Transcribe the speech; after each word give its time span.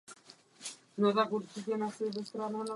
Jako 1.15 1.39
všichni 1.39 1.77
mám 1.77 1.91
z 1.91 1.97
tohoto 1.97 2.19
vývoje 2.19 2.47
radost. 2.53 2.69